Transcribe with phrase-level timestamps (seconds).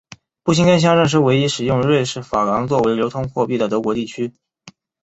[0.41, 4.33] 布辛根乡镇是唯一的使用瑞士法郎作为流通货币的德国地区。